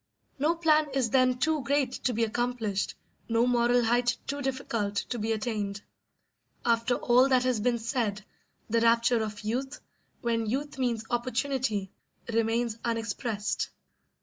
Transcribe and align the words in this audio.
No 0.39 0.55
plan 0.55 0.89
is 0.95 1.11
then 1.11 1.37
too 1.37 1.61
great 1.61 1.91
to 2.05 2.11
be 2.15 2.23
accomplished, 2.23 2.95
no 3.29 3.45
moral 3.45 3.83
height 3.83 4.17
too 4.25 4.41
difficult 4.41 4.95
to 4.95 5.19
be 5.19 5.31
attained. 5.31 5.83
After 6.65 6.95
all 6.95 7.29
that 7.29 7.43
has 7.43 7.59
been 7.59 7.77
said, 7.77 8.25
the 8.67 8.81
rapture 8.81 9.21
of 9.21 9.41
youth, 9.41 9.79
when 10.21 10.47
youth 10.47 10.79
means 10.79 11.05
opportunity, 11.11 11.91
remains 12.33 12.79
unexpressed. 12.83 13.69